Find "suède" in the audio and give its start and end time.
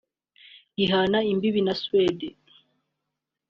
1.81-2.27